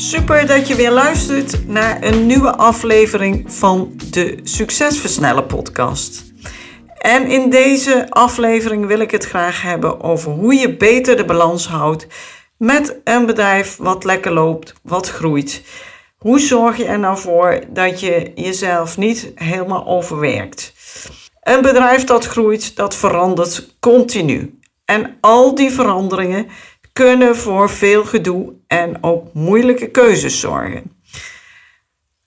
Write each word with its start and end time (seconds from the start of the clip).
Super 0.00 0.46
dat 0.46 0.68
je 0.68 0.74
weer 0.74 0.90
luistert 0.90 1.66
naar 1.66 2.02
een 2.02 2.26
nieuwe 2.26 2.56
aflevering 2.56 3.52
van 3.52 3.92
de 4.10 4.40
Succesversnellen 4.42 5.46
podcast. 5.46 6.24
En 6.98 7.26
in 7.26 7.50
deze 7.50 8.06
aflevering 8.08 8.86
wil 8.86 9.00
ik 9.00 9.10
het 9.10 9.24
graag 9.24 9.62
hebben 9.62 10.00
over 10.00 10.32
hoe 10.32 10.54
je 10.54 10.76
beter 10.76 11.16
de 11.16 11.24
balans 11.24 11.68
houdt 11.68 12.06
met 12.56 13.00
een 13.04 13.26
bedrijf 13.26 13.76
wat 13.76 14.04
lekker 14.04 14.32
loopt, 14.32 14.74
wat 14.82 15.08
groeit. 15.08 15.62
Hoe 16.18 16.40
zorg 16.40 16.76
je 16.76 16.84
er 16.84 16.98
nou 16.98 17.18
voor 17.18 17.60
dat 17.68 18.00
je 18.00 18.32
jezelf 18.34 18.96
niet 18.96 19.32
helemaal 19.34 19.86
overwerkt? 19.86 20.72
Een 21.42 21.62
bedrijf 21.62 22.04
dat 22.04 22.26
groeit, 22.26 22.76
dat 22.76 22.96
verandert 22.96 23.76
continu. 23.80 24.58
En 24.84 25.16
al 25.20 25.54
die 25.54 25.70
veranderingen 25.70 26.46
kunnen 26.98 27.36
voor 27.36 27.70
veel 27.70 28.04
gedoe 28.04 28.52
en 28.66 28.98
ook 29.00 29.32
moeilijke 29.32 29.90
keuzes 29.90 30.40
zorgen. 30.40 30.92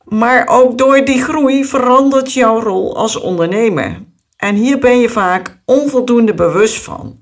Maar 0.03 0.47
ook 0.47 0.77
door 0.77 1.05
die 1.05 1.23
groei 1.23 1.65
verandert 1.65 2.33
jouw 2.33 2.59
rol 2.59 2.95
als 2.95 3.15
ondernemer. 3.15 4.03
En 4.37 4.55
hier 4.55 4.79
ben 4.79 4.99
je 4.99 5.09
vaak 5.09 5.61
onvoldoende 5.65 6.33
bewust 6.33 6.83
van. 6.83 7.21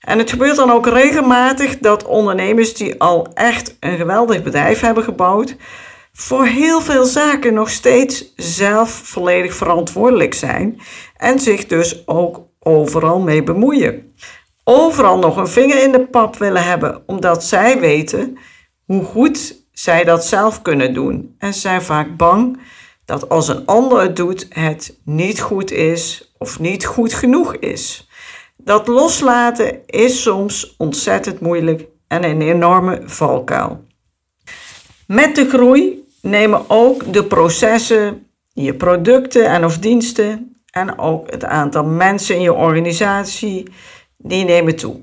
En 0.00 0.18
het 0.18 0.30
gebeurt 0.30 0.56
dan 0.56 0.70
ook 0.70 0.86
regelmatig 0.86 1.78
dat 1.78 2.04
ondernemers 2.04 2.74
die 2.74 3.00
al 3.00 3.28
echt 3.34 3.76
een 3.80 3.96
geweldig 3.96 4.42
bedrijf 4.42 4.80
hebben 4.80 5.04
gebouwd, 5.04 5.56
voor 6.12 6.46
heel 6.46 6.80
veel 6.80 7.04
zaken 7.04 7.54
nog 7.54 7.70
steeds 7.70 8.32
zelf 8.36 8.90
volledig 8.90 9.54
verantwoordelijk 9.54 10.34
zijn 10.34 10.80
en 11.16 11.38
zich 11.38 11.66
dus 11.66 12.06
ook 12.06 12.40
overal 12.60 13.20
mee 13.20 13.42
bemoeien. 13.42 14.14
Overal 14.68 15.18
nog 15.18 15.36
een 15.36 15.48
vinger 15.48 15.82
in 15.82 15.92
de 15.92 16.06
pap 16.06 16.36
willen 16.36 16.64
hebben, 16.64 17.02
omdat 17.06 17.44
zij 17.44 17.80
weten 17.80 18.38
hoe 18.84 19.04
goed 19.04 19.64
zij 19.72 20.04
dat 20.04 20.24
zelf 20.24 20.62
kunnen 20.62 20.94
doen. 20.94 21.34
En 21.38 21.54
zijn 21.54 21.82
vaak 21.82 22.16
bang 22.16 22.58
dat 23.04 23.28
als 23.28 23.48
een 23.48 23.66
ander 23.66 24.00
het 24.00 24.16
doet, 24.16 24.46
het 24.48 24.98
niet 25.04 25.40
goed 25.40 25.70
is 25.70 26.34
of 26.38 26.58
niet 26.58 26.86
goed 26.86 27.12
genoeg 27.12 27.56
is. 27.56 28.08
Dat 28.56 28.86
loslaten 28.86 29.86
is 29.86 30.22
soms 30.22 30.74
ontzettend 30.76 31.40
moeilijk 31.40 31.86
en 32.08 32.24
een 32.24 32.42
enorme 32.42 33.02
valkuil. 33.04 33.84
Met 35.06 35.34
de 35.34 35.48
groei 35.48 36.04
nemen 36.22 36.64
ook 36.68 37.12
de 37.12 37.24
processen, 37.24 38.26
je 38.52 38.74
producten 38.74 39.46
en 39.46 39.64
of 39.64 39.78
diensten 39.78 40.56
en 40.70 40.98
ook 40.98 41.30
het 41.30 41.44
aantal 41.44 41.84
mensen 41.84 42.34
in 42.34 42.40
je 42.40 42.52
organisatie, 42.52 43.68
die 44.16 44.44
nemen 44.44 44.76
toe. 44.76 45.00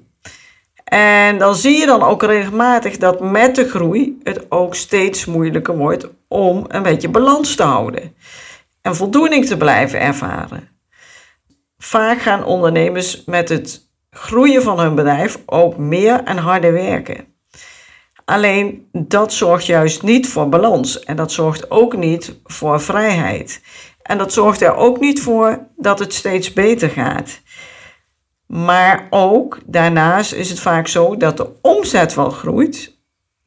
En 0.84 1.38
dan 1.38 1.56
zie 1.56 1.80
je 1.80 1.86
dan 1.86 2.04
ook 2.04 2.24
regelmatig 2.24 2.98
dat 2.98 3.20
met 3.20 3.56
de 3.56 3.70
groei 3.70 4.20
het 4.24 4.52
ook 4.52 4.76
steeds 4.76 5.26
moeilijker 5.26 5.78
wordt 5.78 6.08
om 6.28 6.66
een 6.68 6.84
beetje 6.84 7.10
balans 7.10 7.56
te 7.56 7.64
houden 7.64 8.16
en 8.82 8.96
voldoening 8.96 9.46
te 9.46 9.58
blijven 9.58 10.00
ervaren. 10.00 10.70
Vaak 11.78 12.22
gaan 12.22 12.46
ondernemers 12.46 13.24
met 13.26 13.50
het 13.50 13.90
groeien 14.10 14.64
van 14.64 14.80
hun 14.80 14.96
bedrijf 14.96 15.40
ook 15.46 15.78
meer 15.78 16.24
en 16.24 16.38
harder 16.38 16.74
werken. 16.74 17.26
Alleen 18.26 18.88
dat 18.92 19.34
zorgt 19.34 19.66
juist 19.66 20.04
niet 20.04 20.30
voor 20.30 20.50
balans 20.50 21.00
en 21.00 21.16
dat 21.16 21.32
zorgt 21.32 21.72
ook 21.72 21.98
niet 21.98 22.40
voor 22.44 22.82
vrijheid. 22.82 23.62
En 24.02 24.18
dat 24.18 24.34
zorgt 24.34 24.62
er 24.62 24.76
ook 24.76 25.00
niet 25.00 25.22
voor 25.22 25.68
dat 25.76 26.00
het 26.00 26.14
steeds 26.14 26.54
beter 26.54 26.90
gaat. 26.90 27.42
Maar 28.54 29.08
ook 29.10 29.60
daarnaast 29.66 30.34
is 30.34 30.50
het 30.50 30.60
vaak 30.60 30.88
zo 30.88 31.18
dat 31.18 31.38
de 31.38 31.50
omzet 31.62 32.14
wel 32.14 32.30
groeit, 32.30 32.98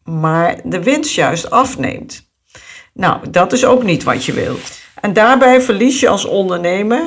maar 0.05 0.61
de 0.65 0.83
winst 0.83 1.15
juist 1.15 1.51
afneemt. 1.51 2.31
Nou, 2.93 3.31
dat 3.31 3.53
is 3.53 3.65
ook 3.65 3.83
niet 3.83 4.03
wat 4.03 4.25
je 4.25 4.33
wilt. 4.33 4.81
En 5.01 5.13
daarbij 5.13 5.61
verlies 5.61 6.01
je 6.01 6.09
als 6.09 6.25
ondernemer 6.25 7.03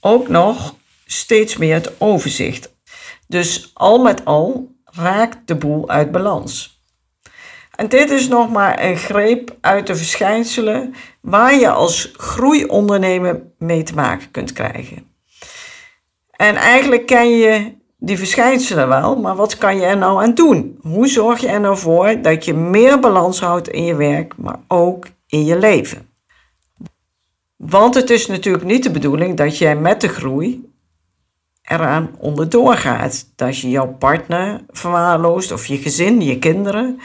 ook 0.00 0.28
nog 0.28 0.74
steeds 1.06 1.56
meer 1.56 1.74
het 1.74 2.00
overzicht. 2.00 2.74
Dus 3.26 3.70
al 3.72 4.02
met 4.02 4.24
al 4.24 4.76
raakt 4.84 5.46
de 5.46 5.54
boel 5.54 5.88
uit 5.88 6.12
balans. 6.12 6.82
En 7.74 7.88
dit 7.88 8.10
is 8.10 8.28
nog 8.28 8.50
maar 8.50 8.82
een 8.82 8.96
greep 8.96 9.56
uit 9.60 9.86
de 9.86 9.96
verschijnselen 9.96 10.94
waar 11.20 11.54
je 11.54 11.70
als 11.70 12.12
groeiondernemer 12.16 13.42
mee 13.58 13.82
te 13.82 13.94
maken 13.94 14.30
kunt 14.30 14.52
krijgen. 14.52 15.13
En 16.44 16.56
eigenlijk 16.56 17.06
ken 17.06 17.36
je 17.36 17.72
die 17.98 18.18
verschijnselen 18.18 18.88
wel, 18.88 19.16
maar 19.16 19.36
wat 19.36 19.58
kan 19.58 19.76
je 19.76 19.84
er 19.84 19.96
nou 19.96 20.22
aan 20.22 20.34
doen? 20.34 20.78
Hoe 20.80 21.08
zorg 21.08 21.40
je 21.40 21.48
er 21.48 21.60
nou 21.60 21.76
voor 21.76 22.22
dat 22.22 22.44
je 22.44 22.54
meer 22.54 23.00
balans 23.00 23.40
houdt 23.40 23.68
in 23.68 23.84
je 23.84 23.94
werk, 23.94 24.36
maar 24.36 24.60
ook 24.68 25.06
in 25.26 25.44
je 25.44 25.58
leven? 25.58 26.08
Want 27.56 27.94
het 27.94 28.10
is 28.10 28.26
natuurlijk 28.26 28.64
niet 28.64 28.82
de 28.82 28.90
bedoeling 28.90 29.36
dat 29.36 29.58
jij 29.58 29.76
met 29.76 30.00
de 30.00 30.08
groei 30.08 30.72
eraan 31.62 32.10
onderdoor 32.18 32.74
gaat. 32.74 33.32
Dat 33.36 33.58
je 33.58 33.70
jouw 33.70 33.96
partner 33.98 34.60
verwaarloost 34.68 35.52
of 35.52 35.66
je 35.66 35.76
gezin, 35.76 36.20
je 36.20 36.38
kinderen. 36.38 37.00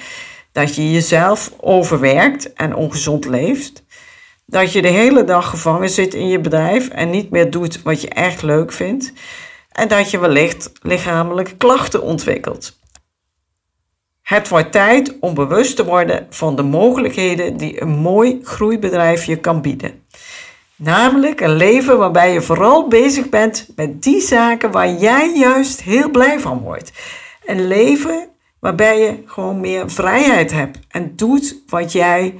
Dat 0.51 0.75
je 0.75 0.91
jezelf 0.91 1.51
overwerkt 1.59 2.53
en 2.53 2.75
ongezond 2.75 3.25
leeft. 3.25 3.83
Dat 4.49 4.73
je 4.73 4.81
de 4.81 4.87
hele 4.87 5.23
dag 5.23 5.49
gevangen 5.49 5.89
zit 5.89 6.13
in 6.13 6.27
je 6.27 6.39
bedrijf 6.39 6.89
en 6.89 7.09
niet 7.09 7.29
meer 7.29 7.51
doet 7.51 7.81
wat 7.81 8.01
je 8.01 8.09
echt 8.09 8.41
leuk 8.41 8.71
vindt. 8.71 9.13
En 9.71 9.87
dat 9.87 10.11
je 10.11 10.19
wellicht 10.19 10.71
lichamelijke 10.81 11.55
klachten 11.55 12.01
ontwikkelt. 12.01 12.79
Het 14.21 14.47
wordt 14.47 14.71
tijd 14.71 15.19
om 15.19 15.33
bewust 15.33 15.75
te 15.75 15.85
worden 15.85 16.27
van 16.29 16.55
de 16.55 16.63
mogelijkheden 16.63 17.57
die 17.57 17.81
een 17.81 17.89
mooi 17.89 18.39
groeibedrijf 18.43 19.25
je 19.25 19.37
kan 19.37 19.61
bieden. 19.61 20.03
Namelijk 20.75 21.41
een 21.41 21.55
leven 21.55 21.97
waarbij 21.97 22.33
je 22.33 22.41
vooral 22.41 22.87
bezig 22.87 23.29
bent 23.29 23.67
met 23.75 24.03
die 24.03 24.21
zaken 24.21 24.71
waar 24.71 24.93
jij 24.93 25.31
juist 25.35 25.81
heel 25.81 26.09
blij 26.09 26.39
van 26.39 26.59
wordt. 26.59 26.91
Een 27.45 27.67
leven 27.67 28.29
waarbij 28.59 28.99
je 28.99 29.23
gewoon 29.25 29.59
meer 29.59 29.91
vrijheid 29.91 30.51
hebt 30.51 30.79
en 30.87 31.15
doet 31.15 31.61
wat 31.67 31.91
jij 31.91 32.35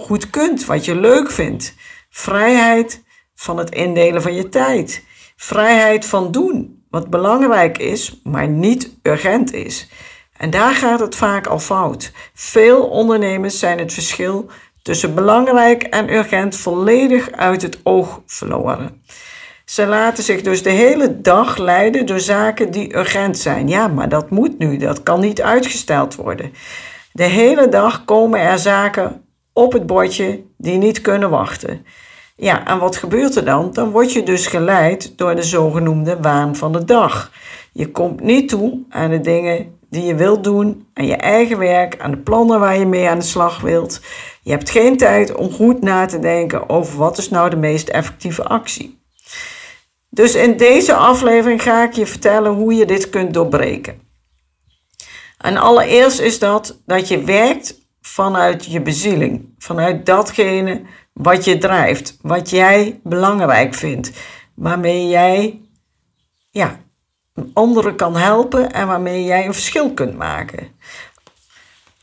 goed 0.00 0.30
kunt, 0.30 0.64
wat 0.64 0.84
je 0.84 0.94
leuk 0.94 1.30
vindt. 1.30 1.74
Vrijheid 2.10 3.02
van 3.34 3.58
het 3.58 3.70
indelen 3.70 4.22
van 4.22 4.34
je 4.34 4.48
tijd. 4.48 5.04
Vrijheid 5.36 6.06
van 6.06 6.30
doen 6.30 6.84
wat 6.90 7.10
belangrijk 7.10 7.78
is, 7.78 8.20
maar 8.24 8.48
niet 8.48 8.90
urgent 9.02 9.52
is. 9.52 9.88
En 10.36 10.50
daar 10.50 10.74
gaat 10.74 11.00
het 11.00 11.16
vaak 11.16 11.46
al 11.46 11.58
fout. 11.58 12.12
Veel 12.34 12.86
ondernemers 12.86 13.58
zijn 13.58 13.78
het 13.78 13.92
verschil 13.92 14.50
tussen 14.82 15.14
belangrijk 15.14 15.82
en 15.82 16.12
urgent 16.12 16.56
volledig 16.56 17.30
uit 17.30 17.62
het 17.62 17.80
oog 17.82 18.22
verloren. 18.26 19.02
Ze 19.64 19.86
laten 19.86 20.24
zich 20.24 20.42
dus 20.42 20.62
de 20.62 20.70
hele 20.70 21.20
dag 21.20 21.56
leiden 21.56 22.06
door 22.06 22.20
zaken 22.20 22.70
die 22.70 22.96
urgent 22.96 23.38
zijn. 23.38 23.68
Ja, 23.68 23.88
maar 23.88 24.08
dat 24.08 24.30
moet 24.30 24.58
nu, 24.58 24.76
dat 24.76 25.02
kan 25.02 25.20
niet 25.20 25.42
uitgesteld 25.42 26.14
worden. 26.14 26.52
De 27.12 27.24
hele 27.24 27.68
dag 27.68 28.04
komen 28.04 28.40
er 28.40 28.58
zaken 28.58 29.24
op 29.60 29.72
het 29.72 29.86
bordje 29.86 30.42
die 30.56 30.76
niet 30.76 31.00
kunnen 31.00 31.30
wachten. 31.30 31.86
Ja, 32.36 32.66
en 32.66 32.78
wat 32.78 32.96
gebeurt 32.96 33.36
er 33.36 33.44
dan? 33.44 33.72
Dan 33.72 33.90
word 33.90 34.12
je 34.12 34.22
dus 34.22 34.46
geleid 34.46 35.18
door 35.18 35.34
de 35.34 35.42
zogenoemde 35.42 36.20
waan 36.20 36.56
van 36.56 36.72
de 36.72 36.84
dag. 36.84 37.32
Je 37.72 37.90
komt 37.90 38.20
niet 38.20 38.48
toe 38.48 38.82
aan 38.88 39.10
de 39.10 39.20
dingen 39.20 39.78
die 39.90 40.04
je 40.04 40.14
wilt 40.14 40.44
doen, 40.44 40.86
aan 40.94 41.06
je 41.06 41.16
eigen 41.16 41.58
werk, 41.58 42.00
aan 42.00 42.10
de 42.10 42.16
plannen 42.16 42.60
waar 42.60 42.78
je 42.78 42.86
mee 42.86 43.08
aan 43.08 43.18
de 43.18 43.24
slag 43.24 43.60
wilt. 43.60 44.00
Je 44.42 44.50
hebt 44.50 44.70
geen 44.70 44.96
tijd 44.96 45.34
om 45.34 45.50
goed 45.50 45.82
na 45.82 46.06
te 46.06 46.18
denken 46.18 46.68
over 46.68 46.98
wat 46.98 47.18
is 47.18 47.30
nou 47.30 47.50
de 47.50 47.56
meest 47.56 47.88
effectieve 47.88 48.44
actie. 48.44 48.98
Dus 50.10 50.34
in 50.34 50.56
deze 50.56 50.94
aflevering 50.94 51.62
ga 51.62 51.84
ik 51.84 51.92
je 51.92 52.06
vertellen 52.06 52.52
hoe 52.52 52.74
je 52.74 52.84
dit 52.84 53.10
kunt 53.10 53.34
doorbreken. 53.34 54.00
En 55.38 55.56
allereerst 55.56 56.20
is 56.20 56.38
dat 56.38 56.80
dat 56.86 57.08
je 57.08 57.24
werkt 57.24 57.79
vanuit 58.00 58.64
je 58.64 58.80
bezieling, 58.80 59.54
vanuit 59.58 60.06
datgene 60.06 60.82
wat 61.12 61.44
je 61.44 61.58
drijft, 61.58 62.16
wat 62.22 62.50
jij 62.50 63.00
belangrijk 63.02 63.74
vindt, 63.74 64.10
waarmee 64.54 65.08
jij 65.08 65.60
ja, 66.50 66.80
anderen 67.52 67.96
kan 67.96 68.16
helpen 68.16 68.72
en 68.72 68.86
waarmee 68.86 69.24
jij 69.24 69.46
een 69.46 69.54
verschil 69.54 69.92
kunt 69.92 70.16
maken. 70.16 70.68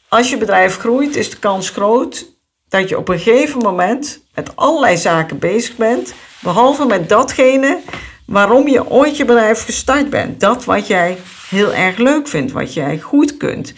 Als 0.10 0.30
je 0.30 0.38
bedrijf 0.38 0.78
groeit, 0.78 1.16
is 1.16 1.30
de 1.30 1.40
kans 1.40 1.70
groot 1.70 2.36
dat 2.70 2.90
je 2.90 2.98
op 2.98 3.10
een 3.10 3.20
gegeven 3.20 3.60
moment 3.60 4.24
met 4.34 4.56
allerlei 4.56 4.98
zaken 4.98 5.40
bezig 5.40 5.76
bent, 5.76 6.14
behalve 6.40 6.86
met 6.86 7.10
datgene 7.10 7.82
waarom 8.26 8.68
je 8.68 8.90
ooit 8.90 9.18
je 9.18 9.26
bedrijf 9.26 9.66
gestart 9.66 10.10
bent. 10.10 10.40
Dat 10.40 10.66
wat 10.66 10.88
jij 10.88 11.18
heel 11.50 11.74
erg 11.74 11.98
leuk 11.98 12.28
vindt, 12.28 12.52
wat 12.52 12.74
jij 12.74 13.00
goed 13.00 13.38
kunt. 13.38 13.74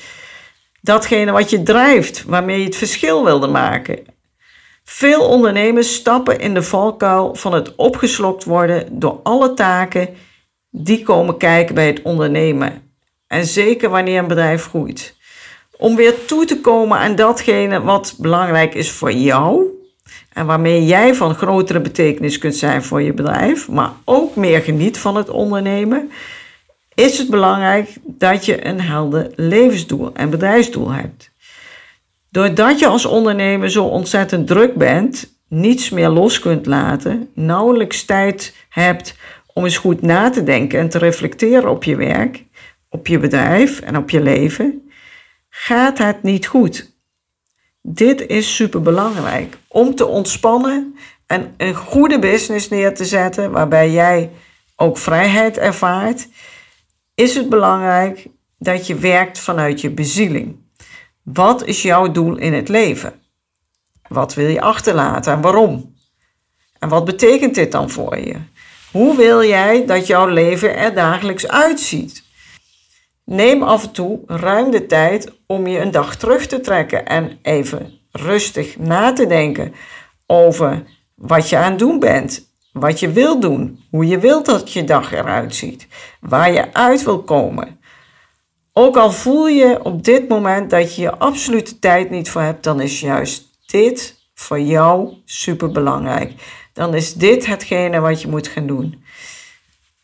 Datgene 0.82 1.32
wat 1.32 1.50
je 1.50 1.64
drijft, 1.64 2.24
waarmee 2.24 2.60
je 2.60 2.66
het 2.66 2.76
verschil 2.76 3.24
wilde 3.24 3.48
maken. 3.48 4.00
Veel 4.84 5.22
ondernemers 5.28 5.94
stappen 5.94 6.40
in 6.40 6.54
de 6.54 6.64
valkuil 6.64 7.36
van 7.36 7.54
het 7.54 7.76
opgeslokt 7.76 8.44
worden 8.44 9.00
door 9.00 9.20
alle 9.24 9.54
taken 9.54 10.10
die 10.70 11.04
komen 11.04 11.38
kijken 11.38 11.76
bij 11.76 11.88
het 11.88 12.02
ondernemen. 12.02 12.82
En 13.28 13.46
zeker 13.46 13.90
wanneer 13.90 14.20
een 14.20 14.28
bedrijf 14.28 14.66
groeit. 14.66 15.16
Om 15.78 15.96
weer 15.96 16.26
toe 16.26 16.46
te 16.46 16.62
komen 16.62 16.98
aan 16.98 17.16
datgene 17.16 17.82
wat 17.82 18.16
belangrijk 18.18 18.74
is 18.74 18.92
voor 18.92 19.12
jou. 19.12 19.64
En 20.34 20.46
waarmee 20.46 20.86
jij 20.86 21.16
van 21.16 21.36
grotere 21.36 21.80
betekenis 21.80 22.38
kunt 22.38 22.56
zijn 22.56 22.84
voor 22.84 23.02
je 23.02 23.14
bedrijf, 23.14 23.70
maar 23.70 23.92
ook 24.06 24.36
meer 24.36 24.62
geniet 24.62 24.98
van 24.98 25.16
het 25.16 25.30
ondernemen, 25.30 26.12
is 27.00 27.18
het 27.18 27.30
belangrijk 27.30 27.96
dat 28.04 28.46
je 28.46 28.66
een 28.66 28.82
helder 28.82 29.32
levensdoel 29.36 30.14
en 30.14 30.30
bedrijfsdoel 30.30 30.92
hebt. 30.92 31.32
Doordat 32.30 32.80
je 32.80 32.88
als 32.88 33.06
ondernemer 33.06 33.72
zo 33.72 33.86
ontzettend 33.86 34.48
druk 34.48 34.76
bent, 34.76 35.34
niets 35.48 35.90
meer 35.90 36.10
los 36.10 36.40
kunt 36.40 36.66
laten, 36.66 37.30
nauwelijks 37.34 38.06
tijd 38.06 38.56
hebt 38.70 39.16
om 39.54 39.64
eens 39.64 39.78
goed 39.78 40.02
na 40.02 40.30
te 40.30 40.44
denken 40.44 40.80
en 40.80 40.90
te 40.90 40.98
reflecteren 40.98 41.70
op 41.70 41.84
je 41.84 41.96
werk, 41.96 42.44
op 42.90 43.08
je 43.08 43.20
bedrijf 43.20 43.80
en 43.80 43.98
op 43.98 44.10
je 44.10 44.22
leven, 44.22 44.92
gaat 45.50 45.98
het 45.98 46.24
niet 46.24 46.48
goed. 46.48 46.92
Dit 47.82 48.28
is 48.28 48.56
super 48.56 48.82
belangrijk 48.82 49.58
om 49.68 49.96
te 49.96 50.06
ontspannen 50.06 50.96
en 51.28 51.54
een 51.58 51.76
goede 51.76 52.20
business 52.20 52.70
neer 52.70 52.94
te 52.96 53.06
zetten 53.06 53.52
waarbij 53.52 53.92
jij 53.92 54.32
ook 54.76 54.98
vrijheid 54.98 55.58
ervaart. 55.58 56.28
Is 57.20 57.36
het 57.36 57.50
belangrijk 57.50 58.28
dat 58.58 58.88
je 58.88 58.96
werkt 58.96 59.40
vanuit 59.40 59.82
je 59.82 59.90
bezieling. 59.90 60.56
Wat 61.24 61.66
is 61.66 61.82
jouw 61.82 62.12
doel 62.12 62.38
in 62.38 62.54
het 62.54 62.70
leven? 62.70 63.14
Wat 64.08 64.34
wil 64.34 64.48
je 64.48 64.62
achterlaten 64.62 65.34
en 65.34 65.42
waarom? 65.42 65.96
En 66.80 66.90
wat 66.90 67.06
betekent 67.06 67.56
dit 67.56 67.72
dan 67.72 67.90
voor 67.90 68.18
je? 68.18 68.36
Hoe 68.92 69.16
wil 69.16 69.44
jij 69.44 69.86
dat 69.86 70.08
jouw 70.08 70.28
leven 70.28 70.78
er 70.78 70.94
dagelijks 70.94 71.48
uitziet? 71.48 72.24
Neem 73.26 73.64
af 73.64 73.84
en 73.84 73.92
toe 73.92 74.20
ruim 74.26 74.72
de 74.72 74.86
tijd 74.86 75.32
om 75.46 75.68
je 75.68 75.80
een 75.80 75.92
dag 75.92 76.16
terug 76.16 76.48
te 76.48 76.60
trekken 76.60 77.06
en 77.06 77.40
even 77.42 78.00
rustig 78.12 78.78
na 78.78 79.14
te 79.14 79.28
denken 79.28 79.74
over 80.26 80.84
wat 81.16 81.50
je 81.50 81.58
aan 81.58 81.70
het 81.70 81.80
doen 81.80 82.00
bent, 82.00 82.49
wat 82.72 83.00
je 83.00 83.12
wilt 83.12 83.42
doen, 83.42 83.84
hoe 83.90 84.08
je 84.08 84.20
wilt 84.20 84.46
dat 84.46 84.74
je 84.74 84.84
dag 84.84 85.12
eruit 85.12 85.56
ziet, 85.56 85.88
waar 86.20 86.52
je 86.52 86.74
uit 86.74 87.04
wil 87.04 87.24
komen. 87.24 87.80
Ook 88.74 88.98
al 88.98 89.12
voel 89.12 89.48
je 89.48 89.84
op 89.84 90.04
dit 90.04 90.30
moment 90.30 90.70
dat 90.70 90.96
je 90.96 91.02
je 91.02 91.18
absolute 91.18 91.80
tijd 91.80 92.10
niet 92.10 92.30
voor 92.30 92.42
hebt, 92.42 92.64
dan 92.64 92.82
is 92.82 93.00
juist 93.00 93.48
dit 93.66 94.20
voor 94.34 94.60
jou 94.60 95.14
super 95.26 95.72
belangrijk. 95.72 96.34
Dan 96.74 96.96
is 96.96 97.14
dit 97.14 97.46
hetgene 97.46 98.00
wat 98.00 98.22
je 98.22 98.28
moet 98.28 98.48
gaan 98.48 98.68
doen. 98.68 99.04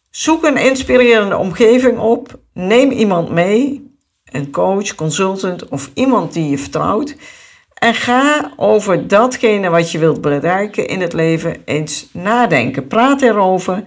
Zoek 0.09 0.43
een 0.43 0.57
inspirerende 0.57 1.37
omgeving 1.37 1.99
op. 1.99 2.39
Neem 2.53 2.91
iemand 2.91 3.29
mee, 3.29 3.91
een 4.31 4.51
coach, 4.51 4.95
consultant 4.95 5.69
of 5.69 5.91
iemand 5.93 6.33
die 6.33 6.49
je 6.49 6.57
vertrouwt. 6.57 7.15
En 7.85 7.93
ga 7.93 8.51
over 8.55 9.07
datgene 9.07 9.69
wat 9.69 9.91
je 9.91 9.99
wilt 9.99 10.21
bereiken 10.21 10.87
in 10.87 11.01
het 11.01 11.13
leven 11.13 11.61
eens 11.65 12.07
nadenken. 12.11 12.87
Praat 12.87 13.21
erover. 13.21 13.83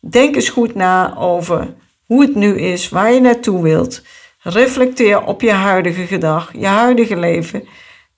Denk 0.00 0.34
eens 0.34 0.48
goed 0.48 0.74
na 0.74 1.16
over 1.16 1.74
hoe 2.04 2.22
het 2.22 2.34
nu 2.34 2.58
is, 2.58 2.88
waar 2.88 3.12
je 3.12 3.20
naartoe 3.20 3.62
wilt. 3.62 4.02
Reflecteer 4.42 5.24
op 5.24 5.40
je 5.40 5.52
huidige 5.52 6.06
gedag, 6.06 6.52
je 6.52 6.66
huidige 6.66 7.16
leven 7.16 7.68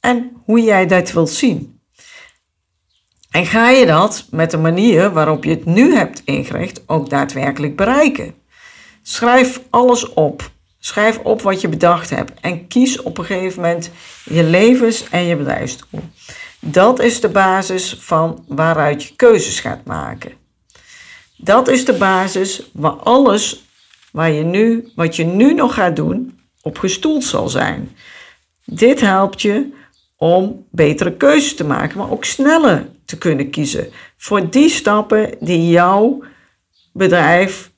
en 0.01 0.33
hoe 0.45 0.63
jij 0.63 0.87
dat 0.87 1.13
wilt 1.13 1.31
zien. 1.31 1.81
En 3.31 3.47
ga 3.47 3.71
je 3.71 3.87
dat 3.87 4.27
met 4.31 4.51
de 4.51 4.59
manier 4.59 5.13
waarop 5.13 5.45
je 5.45 5.51
het 5.51 5.65
nu 5.65 5.95
hebt 5.95 6.23
ingericht 6.25 6.83
ook 6.87 7.11
daadwerkelijk 7.11 7.77
bereiken? 7.77 8.35
Schrijf 9.03 9.61
alles 9.71 10.13
op. 10.13 10.51
Schrijf 10.89 11.19
op 11.19 11.43
wat 11.43 11.61
je 11.61 11.69
bedacht 11.69 12.11
hebt 12.11 12.41
en 12.41 12.67
kies 12.67 13.03
op 13.03 13.19
een 13.19 13.25
gegeven 13.25 13.63
moment 13.63 13.91
je 14.25 14.43
levens- 14.43 15.09
en 15.09 15.25
je 15.25 15.37
bedrijfsdoel. 15.37 16.01
Dat 16.61 17.01
is 17.01 17.21
de 17.21 17.29
basis 17.29 17.97
van 18.01 18.45
waaruit 18.47 19.03
je 19.03 19.17
keuzes 19.17 19.61
gaat 19.61 19.85
maken. 19.85 20.33
Dat 21.37 21.69
is 21.69 21.85
de 21.85 21.93
basis 21.93 22.71
waar 22.73 22.93
alles 22.93 23.65
waar 24.13 24.31
je 24.31 24.45
nu, 24.45 24.93
wat 24.95 25.17
je 25.17 25.25
nu 25.25 25.55
nog 25.55 25.75
gaat 25.75 25.97
doen 25.97 26.41
op 26.63 26.79
gestoeld 26.79 27.25
zal 27.25 27.49
zijn. 27.49 27.97
Dit 28.65 29.01
helpt 29.01 29.43
je 29.43 29.73
om 30.17 30.67
betere 30.71 31.17
keuzes 31.17 31.55
te 31.55 31.65
maken, 31.65 31.99
maar 31.99 32.11
ook 32.11 32.25
sneller 32.25 32.89
te 33.05 33.19
kunnen 33.19 33.51
kiezen 33.51 33.91
voor 34.17 34.51
die 34.51 34.69
stappen 34.69 35.35
die 35.41 35.71
jouw 35.71 36.23
bedrijf 36.93 37.71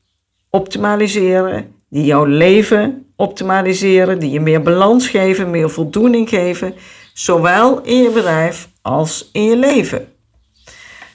optimaliseren, 0.50 1.79
die 1.90 2.04
jouw 2.04 2.25
leven 2.25 3.12
optimaliseren, 3.16 4.19
die 4.19 4.31
je 4.31 4.40
meer 4.40 4.62
balans 4.62 5.08
geven, 5.08 5.50
meer 5.50 5.70
voldoening 5.70 6.28
geven, 6.28 6.75
zowel 7.14 7.81
in 7.82 8.02
je 8.02 8.10
bedrijf 8.10 8.69
als 8.82 9.28
in 9.32 9.44
je 9.44 9.56
leven. 9.56 10.12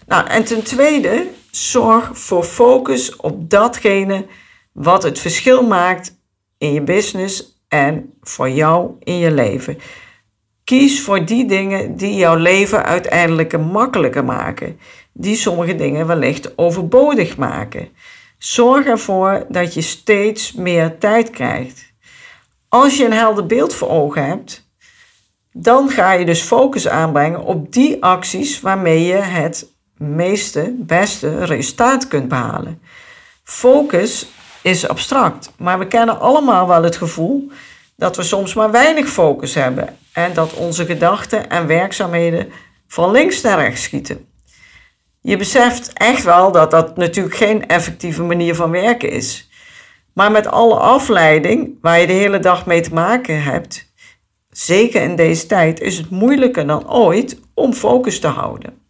Nou, 0.07 0.27
en 0.27 0.43
ten 0.43 0.63
tweede, 0.63 1.27
zorg 1.51 2.09
voor 2.13 2.43
focus 2.43 3.15
op 3.15 3.49
datgene 3.49 4.25
wat 4.71 5.03
het 5.03 5.19
verschil 5.19 5.63
maakt 5.63 6.17
in 6.57 6.73
je 6.73 6.81
business 6.81 7.59
en 7.67 8.13
voor 8.21 8.49
jou 8.49 8.91
in 8.99 9.17
je 9.17 9.31
leven. 9.31 9.77
Kies 10.63 11.01
voor 11.01 11.25
die 11.25 11.45
dingen 11.45 11.95
die 11.95 12.15
jouw 12.15 12.35
leven 12.35 12.85
uiteindelijk 12.85 13.59
makkelijker 13.59 14.25
maken, 14.25 14.79
die 15.13 15.35
sommige 15.35 15.75
dingen 15.75 16.07
wellicht 16.07 16.57
overbodig 16.57 17.37
maken. 17.37 17.87
Zorg 18.45 18.85
ervoor 18.85 19.45
dat 19.49 19.73
je 19.73 19.81
steeds 19.81 20.53
meer 20.53 20.97
tijd 20.97 21.29
krijgt. 21.29 21.93
Als 22.69 22.97
je 22.97 23.05
een 23.05 23.13
helder 23.13 23.45
beeld 23.45 23.73
voor 23.73 23.89
ogen 23.89 24.25
hebt, 24.25 24.69
dan 25.51 25.89
ga 25.89 26.11
je 26.11 26.25
dus 26.25 26.41
focus 26.41 26.87
aanbrengen 26.87 27.43
op 27.43 27.73
die 27.73 28.03
acties 28.03 28.61
waarmee 28.61 29.03
je 29.03 29.13
het 29.13 29.67
meeste, 29.97 30.75
beste 30.77 31.45
resultaat 31.45 32.07
kunt 32.07 32.27
behalen. 32.27 32.81
Focus 33.43 34.27
is 34.61 34.87
abstract, 34.87 35.51
maar 35.57 35.79
we 35.79 35.87
kennen 35.87 36.19
allemaal 36.19 36.67
wel 36.67 36.83
het 36.83 36.95
gevoel 36.95 37.51
dat 37.95 38.15
we 38.15 38.23
soms 38.23 38.53
maar 38.53 38.71
weinig 38.71 39.07
focus 39.07 39.53
hebben 39.53 39.97
en 40.11 40.33
dat 40.33 40.53
onze 40.53 40.85
gedachten 40.85 41.49
en 41.49 41.67
werkzaamheden 41.67 42.51
van 42.87 43.11
links 43.11 43.41
naar 43.41 43.59
rechts 43.59 43.83
schieten. 43.83 44.33
Je 45.25 45.37
beseft 45.37 45.93
echt 45.93 46.23
wel 46.23 46.51
dat 46.51 46.71
dat 46.71 46.97
natuurlijk 46.97 47.35
geen 47.35 47.67
effectieve 47.67 48.23
manier 48.23 48.55
van 48.55 48.71
werken 48.71 49.09
is. 49.09 49.49
Maar 50.13 50.31
met 50.31 50.47
alle 50.47 50.75
afleiding 50.75 51.77
waar 51.81 51.99
je 51.99 52.07
de 52.07 52.13
hele 52.13 52.39
dag 52.39 52.65
mee 52.65 52.81
te 52.81 52.93
maken 52.93 53.43
hebt, 53.43 53.93
zeker 54.49 55.01
in 55.01 55.15
deze 55.15 55.45
tijd, 55.45 55.79
is 55.79 55.97
het 55.97 56.09
moeilijker 56.09 56.67
dan 56.67 56.91
ooit 56.91 57.39
om 57.53 57.73
focus 57.73 58.19
te 58.19 58.27
houden. 58.27 58.81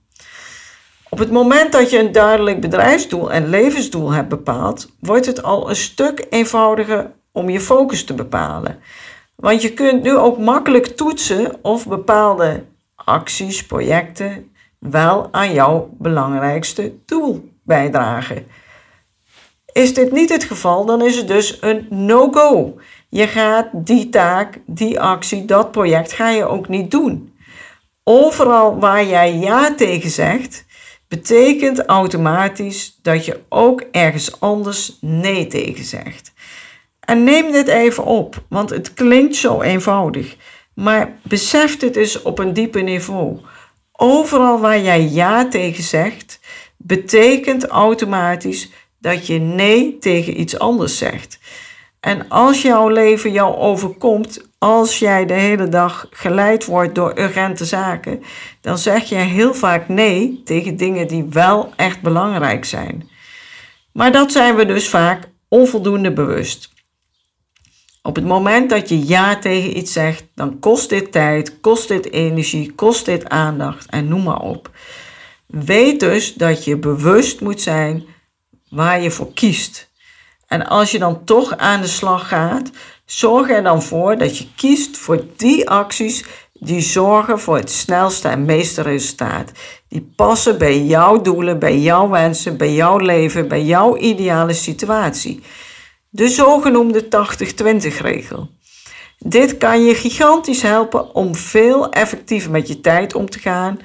Op 1.09 1.17
het 1.17 1.31
moment 1.31 1.71
dat 1.71 1.89
je 1.89 1.99
een 1.99 2.11
duidelijk 2.11 2.61
bedrijfsdoel 2.61 3.31
en 3.31 3.49
levensdoel 3.49 4.11
hebt 4.11 4.29
bepaald, 4.29 4.89
wordt 4.99 5.25
het 5.25 5.43
al 5.43 5.69
een 5.69 5.75
stuk 5.75 6.25
eenvoudiger 6.29 7.11
om 7.31 7.49
je 7.49 7.59
focus 7.59 8.03
te 8.03 8.13
bepalen. 8.13 8.79
Want 9.35 9.61
je 9.61 9.73
kunt 9.73 10.03
nu 10.03 10.15
ook 10.15 10.37
makkelijk 10.37 10.85
toetsen 10.85 11.53
of 11.61 11.87
bepaalde 11.87 12.63
acties, 12.95 13.65
projecten 13.65 14.53
wel 14.89 15.27
aan 15.31 15.53
jouw 15.53 15.89
belangrijkste 15.97 16.93
doel 17.05 17.49
bijdragen. 17.63 18.47
Is 19.71 19.93
dit 19.93 20.11
niet 20.11 20.29
het 20.29 20.43
geval, 20.43 20.85
dan 20.85 21.01
is 21.01 21.15
het 21.15 21.27
dus 21.27 21.57
een 21.61 21.87
no-go. 21.89 22.79
Je 23.09 23.27
gaat 23.27 23.67
die 23.73 24.09
taak, 24.09 24.59
die 24.65 24.99
actie, 24.99 25.45
dat 25.45 25.71
project 25.71 26.13
ga 26.13 26.29
je 26.29 26.45
ook 26.45 26.67
niet 26.67 26.91
doen. 26.91 27.33
Overal 28.03 28.79
waar 28.79 29.05
jij 29.05 29.33
ja 29.33 29.75
tegen 29.75 30.09
zegt, 30.09 30.65
betekent 31.07 31.85
automatisch 31.85 32.99
dat 33.01 33.25
je 33.25 33.39
ook 33.49 33.83
ergens 33.91 34.39
anders 34.39 34.97
nee 35.01 35.47
tegen 35.47 35.83
zegt. 35.83 36.33
En 36.99 37.23
neem 37.23 37.51
dit 37.51 37.67
even 37.67 38.03
op, 38.03 38.43
want 38.49 38.69
het 38.69 38.93
klinkt 38.93 39.35
zo 39.35 39.61
eenvoudig. 39.61 40.35
Maar 40.73 41.17
besef 41.23 41.77
dit 41.77 41.95
eens 41.95 42.21
op 42.21 42.39
een 42.39 42.53
dieper 42.53 42.83
niveau. 42.83 43.39
Overal 43.97 44.59
waar 44.59 44.79
jij 44.79 45.01
ja 45.01 45.47
tegen 45.47 45.83
zegt, 45.83 46.39
betekent 46.77 47.65
automatisch 47.65 48.71
dat 48.99 49.27
je 49.27 49.39
nee 49.39 49.97
tegen 49.97 50.39
iets 50.39 50.59
anders 50.59 50.97
zegt. 50.97 51.39
En 51.99 52.29
als 52.29 52.61
jouw 52.61 52.87
leven 52.87 53.31
jou 53.31 53.55
overkomt, 53.55 54.47
als 54.57 54.99
jij 54.99 55.25
de 55.25 55.33
hele 55.33 55.69
dag 55.69 56.07
geleid 56.11 56.65
wordt 56.65 56.95
door 56.95 57.19
urgente 57.19 57.65
zaken, 57.65 58.23
dan 58.61 58.77
zeg 58.77 59.09
je 59.09 59.15
heel 59.15 59.53
vaak 59.53 59.87
nee 59.87 60.41
tegen 60.43 60.77
dingen 60.77 61.07
die 61.07 61.25
wel 61.29 61.73
echt 61.75 62.01
belangrijk 62.01 62.65
zijn. 62.65 63.09
Maar 63.93 64.11
dat 64.11 64.31
zijn 64.31 64.55
we 64.55 64.65
dus 64.65 64.89
vaak 64.89 65.29
onvoldoende 65.47 66.13
bewust. 66.13 66.74
Op 68.05 68.15
het 68.15 68.25
moment 68.25 68.69
dat 68.69 68.89
je 68.89 69.07
ja 69.07 69.39
tegen 69.39 69.77
iets 69.77 69.93
zegt, 69.93 70.23
dan 70.35 70.59
kost 70.59 70.89
dit 70.89 71.11
tijd, 71.11 71.59
kost 71.59 71.87
dit 71.87 72.11
energie, 72.11 72.71
kost 72.71 73.05
dit 73.05 73.29
aandacht 73.29 73.89
en 73.89 74.07
noem 74.07 74.23
maar 74.23 74.39
op. 74.39 74.69
Weet 75.47 75.99
dus 75.99 76.33
dat 76.33 76.63
je 76.63 76.77
bewust 76.77 77.41
moet 77.41 77.61
zijn 77.61 78.05
waar 78.69 79.01
je 79.01 79.11
voor 79.11 79.33
kiest. 79.33 79.91
En 80.47 80.67
als 80.67 80.91
je 80.91 80.99
dan 80.99 81.23
toch 81.23 81.57
aan 81.57 81.81
de 81.81 81.87
slag 81.87 82.27
gaat, 82.27 82.69
zorg 83.05 83.49
er 83.49 83.63
dan 83.63 83.83
voor 83.83 84.17
dat 84.17 84.37
je 84.37 84.47
kiest 84.55 84.97
voor 84.97 85.23
die 85.35 85.69
acties 85.69 86.25
die 86.53 86.81
zorgen 86.81 87.39
voor 87.39 87.57
het 87.57 87.71
snelste 87.71 88.27
en 88.27 88.45
meeste 88.45 88.81
resultaat. 88.81 89.51
Die 89.87 90.11
passen 90.15 90.57
bij 90.57 90.81
jouw 90.81 91.21
doelen, 91.21 91.59
bij 91.59 91.79
jouw 91.79 92.09
wensen, 92.09 92.57
bij 92.57 92.73
jouw 92.73 92.97
leven, 92.97 93.47
bij 93.47 93.63
jouw 93.63 93.97
ideale 93.97 94.53
situatie. 94.53 95.43
De 96.15 96.27
zogenoemde 96.27 97.03
80-20 97.03 97.07
regel. 98.01 98.49
Dit 99.19 99.57
kan 99.57 99.83
je 99.83 99.95
gigantisch 99.95 100.61
helpen 100.61 101.15
om 101.15 101.35
veel 101.35 101.89
effectiever 101.89 102.51
met 102.51 102.67
je 102.67 102.81
tijd 102.81 103.15
om 103.15 103.29
te 103.29 103.39
gaan, 103.39 103.79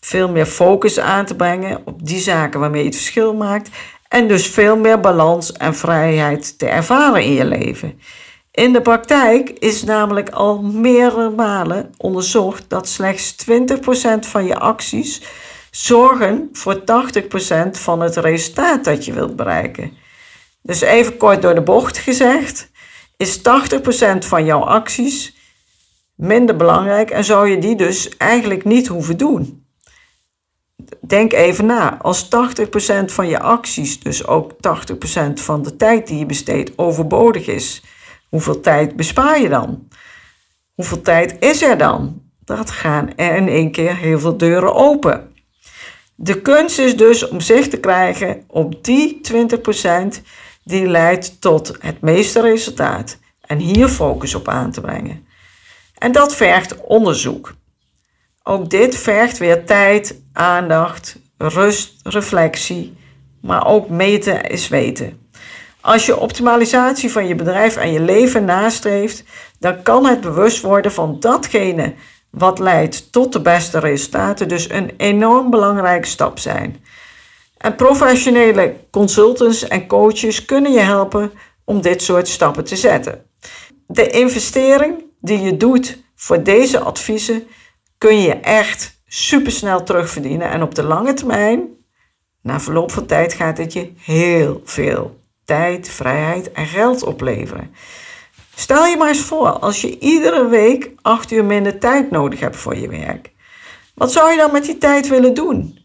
veel 0.00 0.28
meer 0.28 0.46
focus 0.46 0.98
aan 0.98 1.24
te 1.24 1.36
brengen 1.36 1.80
op 1.84 2.06
die 2.06 2.18
zaken 2.18 2.60
waarmee 2.60 2.80
je 2.80 2.86
het 2.86 2.96
verschil 2.96 3.34
maakt 3.34 3.70
en 4.08 4.28
dus 4.28 4.46
veel 4.46 4.76
meer 4.76 5.00
balans 5.00 5.52
en 5.52 5.74
vrijheid 5.74 6.58
te 6.58 6.66
ervaren 6.66 7.24
in 7.24 7.32
je 7.32 7.44
leven. 7.44 8.00
In 8.50 8.72
de 8.72 8.82
praktijk 8.82 9.50
is 9.50 9.82
namelijk 9.82 10.30
al 10.30 10.62
meerdere 10.62 11.30
malen 11.30 11.94
onderzocht 11.96 12.64
dat 12.68 12.88
slechts 12.88 13.34
20% 13.50 13.54
van 14.20 14.44
je 14.44 14.58
acties 14.58 15.22
zorgen 15.70 16.48
voor 16.52 16.80
80% 16.80 16.82
van 17.70 18.00
het 18.00 18.16
resultaat 18.16 18.84
dat 18.84 19.04
je 19.04 19.12
wilt 19.12 19.36
bereiken. 19.36 20.01
Dus 20.62 20.80
even 20.80 21.16
kort 21.16 21.42
door 21.42 21.54
de 21.54 21.62
bocht 21.62 21.98
gezegd, 21.98 22.70
is 23.16 23.38
80% 23.38 23.42
van 24.18 24.44
jouw 24.44 24.64
acties 24.64 25.34
minder 26.14 26.56
belangrijk 26.56 27.10
en 27.10 27.24
zou 27.24 27.48
je 27.48 27.58
die 27.58 27.76
dus 27.76 28.16
eigenlijk 28.16 28.64
niet 28.64 28.86
hoeven 28.86 29.16
doen. 29.16 29.66
Denk 31.00 31.32
even 31.32 31.66
na, 31.66 31.98
als 32.00 32.24
80% 32.24 32.28
van 33.04 33.28
je 33.28 33.40
acties, 33.40 34.00
dus 34.00 34.26
ook 34.26 34.52
80% 34.52 34.56
van 35.34 35.62
de 35.62 35.76
tijd 35.76 36.06
die 36.06 36.18
je 36.18 36.26
besteedt, 36.26 36.78
overbodig 36.78 37.46
is, 37.46 37.82
hoeveel 38.28 38.60
tijd 38.60 38.96
bespaar 38.96 39.40
je 39.40 39.48
dan? 39.48 39.88
Hoeveel 40.74 41.00
tijd 41.02 41.36
is 41.40 41.62
er 41.62 41.78
dan? 41.78 42.22
Dat 42.44 42.70
gaan 42.70 43.16
er 43.16 43.36
in 43.36 43.48
één 43.48 43.70
keer 43.70 43.96
heel 43.96 44.18
veel 44.18 44.36
deuren 44.36 44.74
open. 44.74 45.30
De 46.14 46.42
kunst 46.42 46.78
is 46.78 46.96
dus 46.96 47.28
om 47.28 47.40
zicht 47.40 47.70
te 47.70 47.80
krijgen 47.80 48.44
op 48.46 48.84
die 48.84 49.20
20% 49.32 50.22
die 50.64 50.86
leidt 50.86 51.40
tot 51.40 51.76
het 51.78 52.00
meeste 52.00 52.40
resultaat 52.40 53.18
en 53.40 53.58
hier 53.58 53.88
focus 53.88 54.34
op 54.34 54.48
aan 54.48 54.70
te 54.70 54.80
brengen. 54.80 55.26
En 55.98 56.12
dat 56.12 56.36
vergt 56.36 56.76
onderzoek. 56.80 57.54
Ook 58.42 58.70
dit 58.70 58.96
vergt 58.96 59.38
weer 59.38 59.64
tijd, 59.64 60.20
aandacht, 60.32 61.16
rust, 61.36 62.00
reflectie, 62.02 62.96
maar 63.40 63.66
ook 63.66 63.88
meten 63.88 64.42
is 64.42 64.68
weten. 64.68 65.20
Als 65.80 66.06
je 66.06 66.18
optimalisatie 66.18 67.12
van 67.12 67.26
je 67.26 67.34
bedrijf 67.34 67.76
en 67.76 67.92
je 67.92 68.00
leven 68.00 68.44
nastreeft, 68.44 69.24
dan 69.58 69.82
kan 69.82 70.06
het 70.06 70.20
bewust 70.20 70.62
worden 70.62 70.92
van 70.92 71.20
datgene 71.20 71.94
wat 72.30 72.58
leidt 72.58 73.12
tot 73.12 73.32
de 73.32 73.40
beste 73.40 73.78
resultaten 73.78 74.48
dus 74.48 74.70
een 74.70 74.90
enorm 74.96 75.50
belangrijke 75.50 76.08
stap 76.08 76.38
zijn. 76.38 76.84
En 77.62 77.76
professionele 77.76 78.74
consultants 78.90 79.68
en 79.68 79.86
coaches 79.86 80.44
kunnen 80.44 80.72
je 80.72 80.80
helpen 80.80 81.32
om 81.64 81.80
dit 81.80 82.02
soort 82.02 82.28
stappen 82.28 82.64
te 82.64 82.76
zetten. 82.76 83.26
De 83.86 84.10
investering 84.10 85.04
die 85.20 85.40
je 85.40 85.56
doet 85.56 85.98
voor 86.14 86.42
deze 86.42 86.78
adviezen 86.80 87.46
kun 87.98 88.20
je 88.20 88.34
echt 88.34 89.02
supersnel 89.06 89.82
terugverdienen. 89.82 90.50
En 90.50 90.62
op 90.62 90.74
de 90.74 90.82
lange 90.82 91.14
termijn, 91.14 91.68
na 92.40 92.60
verloop 92.60 92.92
van 92.92 93.06
tijd, 93.06 93.32
gaat 93.32 93.58
het 93.58 93.72
je 93.72 93.92
heel 93.96 94.60
veel 94.64 95.20
tijd, 95.44 95.88
vrijheid 95.88 96.52
en 96.52 96.66
geld 96.66 97.02
opleveren. 97.02 97.74
Stel 98.54 98.86
je 98.86 98.96
maar 98.96 99.08
eens 99.08 99.20
voor, 99.20 99.48
als 99.48 99.80
je 99.80 99.98
iedere 99.98 100.48
week 100.48 100.90
acht 101.02 101.30
uur 101.30 101.44
minder 101.44 101.78
tijd 101.78 102.10
nodig 102.10 102.40
hebt 102.40 102.56
voor 102.56 102.76
je 102.76 102.88
werk. 102.88 103.30
Wat 103.94 104.12
zou 104.12 104.30
je 104.30 104.36
dan 104.36 104.52
met 104.52 104.64
die 104.64 104.78
tijd 104.78 105.08
willen 105.08 105.34
doen? 105.34 105.81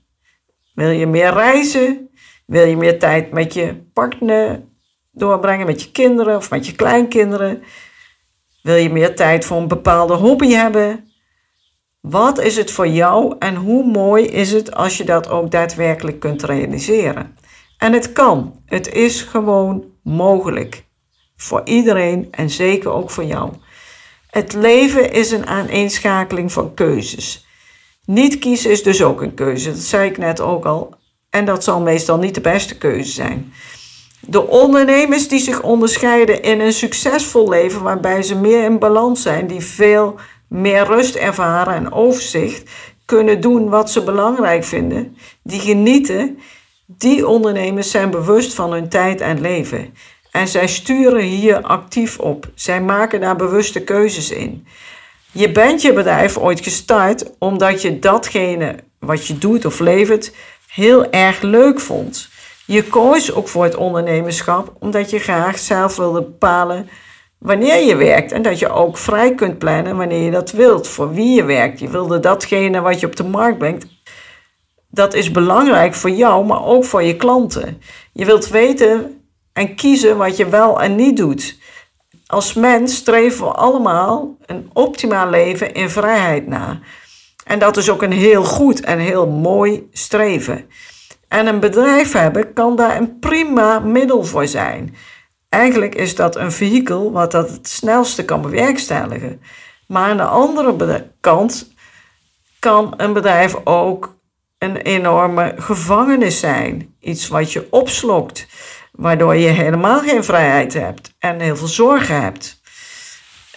Wil 0.77 0.89
je 0.89 1.07
meer 1.07 1.33
reizen? 1.33 2.09
Wil 2.45 2.65
je 2.65 2.77
meer 2.77 2.99
tijd 2.99 3.31
met 3.31 3.53
je 3.53 3.75
partner 3.93 4.63
doorbrengen, 5.11 5.65
met 5.65 5.83
je 5.83 5.91
kinderen 5.91 6.35
of 6.35 6.49
met 6.49 6.65
je 6.65 6.75
kleinkinderen? 6.75 7.63
Wil 8.61 8.75
je 8.75 8.89
meer 8.89 9.15
tijd 9.15 9.45
voor 9.45 9.57
een 9.57 9.67
bepaalde 9.67 10.13
hobby 10.13 10.49
hebben? 10.49 11.11
Wat 12.01 12.39
is 12.39 12.57
het 12.57 12.71
voor 12.71 12.87
jou 12.87 13.35
en 13.39 13.55
hoe 13.55 13.91
mooi 13.91 14.25
is 14.25 14.51
het 14.51 14.75
als 14.75 14.97
je 14.97 15.03
dat 15.03 15.29
ook 15.29 15.51
daadwerkelijk 15.51 16.19
kunt 16.19 16.43
realiseren? 16.43 17.37
En 17.77 17.93
het 17.93 18.13
kan. 18.13 18.61
Het 18.65 18.93
is 18.93 19.21
gewoon 19.21 19.85
mogelijk. 20.03 20.85
Voor 21.35 21.61
iedereen 21.63 22.27
en 22.31 22.49
zeker 22.49 22.91
ook 22.91 23.09
voor 23.09 23.25
jou. 23.25 23.53
Het 24.29 24.53
leven 24.53 25.11
is 25.11 25.31
een 25.31 25.47
aaneenschakeling 25.47 26.51
van 26.51 26.73
keuzes. 26.73 27.46
Niet 28.07 28.39
kiezen 28.39 28.71
is 28.71 28.83
dus 28.83 29.03
ook 29.03 29.21
een 29.21 29.33
keuze. 29.33 29.71
Dat 29.71 29.79
zei 29.79 30.09
ik 30.09 30.17
net 30.17 30.41
ook 30.41 30.65
al. 30.65 30.95
En 31.29 31.45
dat 31.45 31.63
zal 31.63 31.79
meestal 31.79 32.17
niet 32.17 32.35
de 32.35 32.41
beste 32.41 32.77
keuze 32.77 33.11
zijn. 33.11 33.53
De 34.21 34.47
ondernemers 34.47 35.27
die 35.27 35.39
zich 35.39 35.61
onderscheiden 35.61 36.41
in 36.41 36.59
een 36.59 36.73
succesvol 36.73 37.49
leven 37.49 37.83
waarbij 37.83 38.23
ze 38.23 38.35
meer 38.35 38.63
in 38.63 38.79
balans 38.79 39.21
zijn, 39.21 39.47
die 39.47 39.61
veel 39.61 40.15
meer 40.47 40.85
rust 40.85 41.15
ervaren 41.15 41.73
en 41.73 41.91
overzicht, 41.91 42.69
kunnen 43.05 43.41
doen 43.41 43.69
wat 43.69 43.91
ze 43.91 44.03
belangrijk 44.03 44.63
vinden, 44.63 45.17
die 45.43 45.59
genieten, 45.59 46.39
die 46.85 47.27
ondernemers 47.27 47.91
zijn 47.91 48.09
bewust 48.09 48.53
van 48.53 48.71
hun 48.71 48.89
tijd 48.89 49.21
en 49.21 49.41
leven. 49.41 49.93
En 50.31 50.47
zij 50.47 50.67
sturen 50.67 51.23
hier 51.23 51.61
actief 51.61 52.19
op. 52.19 52.49
Zij 52.55 52.81
maken 52.81 53.19
daar 53.19 53.35
bewuste 53.35 53.83
keuzes 53.83 54.31
in. 54.31 54.67
Je 55.31 55.51
bent 55.51 55.81
je 55.81 55.93
bedrijf 55.93 56.37
ooit 56.37 56.59
gestart 56.63 57.31
omdat 57.39 57.81
je 57.81 57.99
datgene 57.99 58.75
wat 58.99 59.27
je 59.27 59.37
doet 59.37 59.65
of 59.65 59.79
levert 59.79 60.31
heel 60.67 61.09
erg 61.09 61.41
leuk 61.41 61.79
vond. 61.79 62.29
Je 62.65 62.83
koos 62.83 63.33
ook 63.33 63.47
voor 63.47 63.63
het 63.63 63.75
ondernemerschap 63.75 64.73
omdat 64.79 65.09
je 65.09 65.19
graag 65.19 65.59
zelf 65.59 65.95
wilde 65.95 66.21
bepalen 66.21 66.89
wanneer 67.37 67.85
je 67.85 67.95
werkt 67.95 68.31
en 68.31 68.41
dat 68.41 68.59
je 68.59 68.69
ook 68.69 68.97
vrij 68.97 69.35
kunt 69.35 69.57
plannen 69.57 69.97
wanneer 69.97 70.23
je 70.23 70.31
dat 70.31 70.51
wilt, 70.51 70.87
voor 70.87 71.13
wie 71.13 71.35
je 71.35 71.43
werkt. 71.43 71.79
Je 71.79 71.89
wilde 71.89 72.19
datgene 72.19 72.81
wat 72.81 72.99
je 72.99 73.05
op 73.05 73.15
de 73.15 73.23
markt 73.23 73.57
brengt. 73.57 73.85
Dat 74.89 75.13
is 75.13 75.31
belangrijk 75.31 75.93
voor 75.93 76.09
jou, 76.09 76.45
maar 76.45 76.65
ook 76.65 76.85
voor 76.85 77.03
je 77.03 77.15
klanten. 77.15 77.81
Je 78.13 78.25
wilt 78.25 78.47
weten 78.47 79.21
en 79.53 79.75
kiezen 79.75 80.17
wat 80.17 80.37
je 80.37 80.49
wel 80.49 80.81
en 80.81 80.95
niet 80.95 81.17
doet. 81.17 81.57
Als 82.27 82.53
mens 82.53 82.95
streven 82.95 83.45
we 83.45 83.51
allemaal 83.51 84.37
een 84.45 84.69
optimaal 84.73 85.29
leven 85.29 85.73
in 85.73 85.89
vrijheid 85.89 86.47
na. 86.47 86.79
En 87.45 87.59
dat 87.59 87.77
is 87.77 87.89
ook 87.89 88.01
een 88.01 88.11
heel 88.11 88.43
goed 88.43 88.81
en 88.81 88.99
heel 88.99 89.27
mooi 89.27 89.87
streven. 89.91 90.69
En 91.27 91.47
een 91.47 91.59
bedrijf 91.59 92.11
hebben 92.11 92.53
kan 92.53 92.75
daar 92.75 92.97
een 92.97 93.19
prima 93.19 93.79
middel 93.79 94.23
voor 94.23 94.47
zijn. 94.47 94.95
Eigenlijk 95.49 95.95
is 95.95 96.15
dat 96.15 96.35
een 96.35 96.51
vehikel 96.51 97.11
wat 97.11 97.31
dat 97.31 97.49
het 97.49 97.67
snelste 97.67 98.25
kan 98.25 98.41
bewerkstelligen. 98.41 99.41
Maar 99.87 100.09
aan 100.09 100.17
de 100.17 100.23
andere 100.23 101.11
kant 101.19 101.73
kan 102.59 102.93
een 102.97 103.13
bedrijf 103.13 103.55
ook 103.63 104.15
een 104.57 104.77
enorme 104.77 105.53
gevangenis 105.57 106.39
zijn. 106.39 106.95
Iets 106.99 107.27
wat 107.27 107.51
je 107.51 107.67
opslokt, 107.69 108.47
waardoor 108.97 109.35
je 109.35 109.47
helemaal 109.47 109.99
geen 109.99 110.23
vrijheid 110.23 110.73
hebt 110.73 111.15
en 111.19 111.39
heel 111.39 111.55
veel 111.55 111.67
zorgen 111.67 112.21
hebt. 112.21 112.61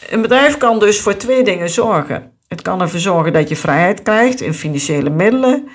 Een 0.09 0.23
bedrijf 0.23 0.57
kan 0.57 0.79
dus 0.79 1.01
voor 1.01 1.17
twee 1.17 1.43
dingen 1.43 1.71
zorgen. 1.71 2.39
Het 2.49 2.63
kan 2.63 2.81
ervoor 2.81 3.01
zorgen 3.01 3.33
dat 3.33 3.49
je 3.49 3.57
vrijheid 3.57 4.03
krijgt 4.03 4.41
in 4.41 4.55
financiële 4.55 5.11
middelen, 5.11 5.69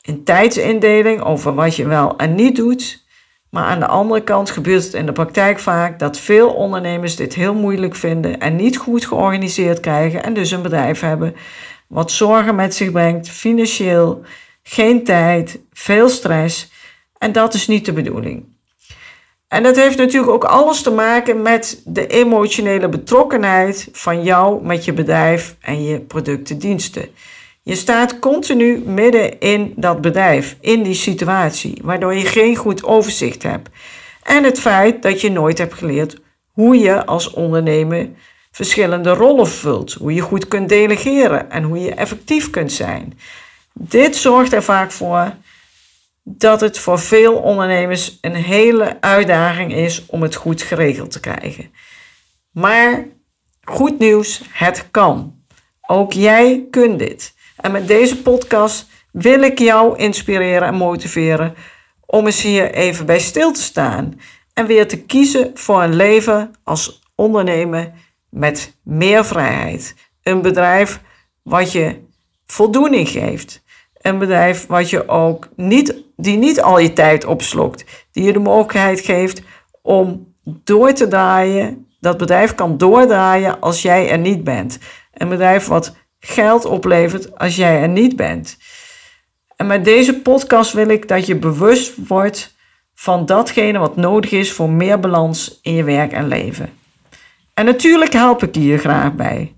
in 0.00 0.24
tijdsindeling 0.24 1.22
over 1.22 1.54
wat 1.54 1.76
je 1.76 1.86
wel 1.86 2.16
en 2.16 2.34
niet 2.34 2.56
doet. 2.56 3.04
Maar 3.50 3.64
aan 3.64 3.80
de 3.80 3.86
andere 3.86 4.22
kant 4.22 4.50
gebeurt 4.50 4.84
het 4.84 4.94
in 4.94 5.06
de 5.06 5.12
praktijk 5.12 5.58
vaak 5.58 5.98
dat 5.98 6.18
veel 6.18 6.48
ondernemers 6.48 7.16
dit 7.16 7.34
heel 7.34 7.54
moeilijk 7.54 7.94
vinden 7.94 8.40
en 8.40 8.56
niet 8.56 8.76
goed 8.76 9.06
georganiseerd 9.06 9.80
krijgen 9.80 10.22
en 10.22 10.34
dus 10.34 10.50
een 10.50 10.62
bedrijf 10.62 11.00
hebben 11.00 11.34
wat 11.88 12.10
zorgen 12.10 12.54
met 12.54 12.74
zich 12.74 12.90
brengt, 12.90 13.28
financieel, 13.28 14.22
geen 14.62 15.04
tijd, 15.04 15.60
veel 15.72 16.08
stress 16.08 16.72
en 17.18 17.32
dat 17.32 17.54
is 17.54 17.66
niet 17.66 17.84
de 17.84 17.92
bedoeling. 17.92 18.58
En 19.50 19.62
dat 19.62 19.76
heeft 19.76 19.96
natuurlijk 19.96 20.32
ook 20.32 20.44
alles 20.44 20.82
te 20.82 20.90
maken 20.90 21.42
met 21.42 21.82
de 21.84 22.06
emotionele 22.06 22.88
betrokkenheid 22.88 23.88
van 23.92 24.22
jou 24.22 24.64
met 24.64 24.84
je 24.84 24.92
bedrijf 24.92 25.56
en 25.60 25.84
je 25.84 26.00
producten, 26.00 26.58
diensten. 26.58 27.08
Je 27.62 27.74
staat 27.74 28.18
continu 28.18 28.78
midden 28.78 29.40
in 29.40 29.72
dat 29.76 30.00
bedrijf, 30.00 30.56
in 30.60 30.82
die 30.82 30.94
situatie, 30.94 31.80
waardoor 31.82 32.14
je 32.14 32.24
geen 32.24 32.56
goed 32.56 32.84
overzicht 32.84 33.42
hebt. 33.42 33.68
En 34.22 34.44
het 34.44 34.60
feit 34.60 35.02
dat 35.02 35.20
je 35.20 35.30
nooit 35.30 35.58
hebt 35.58 35.74
geleerd 35.74 36.20
hoe 36.52 36.78
je 36.78 37.06
als 37.06 37.30
ondernemer 37.30 38.08
verschillende 38.50 39.10
rollen 39.10 39.48
vult, 39.48 39.92
hoe 39.92 40.14
je 40.14 40.20
goed 40.20 40.48
kunt 40.48 40.68
delegeren 40.68 41.50
en 41.50 41.62
hoe 41.62 41.80
je 41.80 41.94
effectief 41.94 42.50
kunt 42.50 42.72
zijn. 42.72 43.18
Dit 43.72 44.16
zorgt 44.16 44.52
er 44.52 44.62
vaak 44.62 44.90
voor 44.90 45.32
dat 46.22 46.60
het 46.60 46.78
voor 46.78 46.98
veel 46.98 47.34
ondernemers 47.34 48.18
een 48.20 48.34
hele 48.34 49.00
uitdaging 49.00 49.74
is 49.74 50.06
om 50.06 50.22
het 50.22 50.34
goed 50.34 50.62
geregeld 50.62 51.10
te 51.10 51.20
krijgen. 51.20 51.72
Maar 52.50 53.06
goed 53.62 53.98
nieuws, 53.98 54.42
het 54.50 54.90
kan. 54.90 55.38
Ook 55.86 56.12
jij 56.12 56.66
kunt 56.70 56.98
dit. 56.98 57.34
En 57.56 57.72
met 57.72 57.86
deze 57.86 58.22
podcast 58.22 58.86
wil 59.12 59.42
ik 59.42 59.58
jou 59.58 59.98
inspireren 59.98 60.68
en 60.68 60.74
motiveren 60.74 61.54
om 62.06 62.26
eens 62.26 62.42
hier 62.42 62.70
even 62.70 63.06
bij 63.06 63.18
stil 63.18 63.52
te 63.52 63.60
staan 63.60 64.20
en 64.54 64.66
weer 64.66 64.88
te 64.88 65.02
kiezen 65.02 65.50
voor 65.54 65.82
een 65.82 65.94
leven 65.94 66.50
als 66.62 67.02
ondernemer 67.14 67.92
met 68.30 68.78
meer 68.82 69.24
vrijheid. 69.24 69.94
Een 70.22 70.42
bedrijf 70.42 71.00
wat 71.42 71.72
je 71.72 71.96
voldoening 72.46 73.08
geeft. 73.08 73.62
Een 73.94 74.18
bedrijf 74.18 74.66
wat 74.66 74.90
je 74.90 75.08
ook 75.08 75.48
niet, 75.56 75.94
die 76.20 76.36
niet 76.36 76.60
al 76.60 76.78
je 76.78 76.92
tijd 76.92 77.24
opslokt. 77.24 77.84
Die 78.12 78.24
je 78.24 78.32
de 78.32 78.38
mogelijkheid 78.38 79.00
geeft 79.00 79.42
om 79.82 80.34
door 80.42 80.92
te 80.92 81.08
draaien. 81.08 81.86
Dat 82.00 82.18
bedrijf 82.18 82.54
kan 82.54 82.78
doordraaien 82.78 83.60
als 83.60 83.82
jij 83.82 84.10
er 84.10 84.18
niet 84.18 84.44
bent. 84.44 84.78
Een 85.14 85.28
bedrijf 85.28 85.66
wat 85.66 85.96
geld 86.20 86.64
oplevert 86.64 87.38
als 87.38 87.56
jij 87.56 87.80
er 87.80 87.88
niet 87.88 88.16
bent. 88.16 88.58
En 89.56 89.66
met 89.66 89.84
deze 89.84 90.20
podcast 90.20 90.72
wil 90.72 90.88
ik 90.88 91.08
dat 91.08 91.26
je 91.26 91.36
bewust 91.36 91.92
wordt 92.08 92.54
van 92.94 93.26
datgene 93.26 93.78
wat 93.78 93.96
nodig 93.96 94.30
is 94.30 94.52
voor 94.52 94.70
meer 94.70 95.00
balans 95.00 95.58
in 95.62 95.74
je 95.74 95.84
werk 95.84 96.12
en 96.12 96.28
leven. 96.28 96.70
En 97.54 97.64
natuurlijk 97.64 98.12
help 98.12 98.42
ik 98.42 98.54
je 98.54 98.60
hier 98.60 98.78
graag 98.78 99.14
bij. 99.14 99.54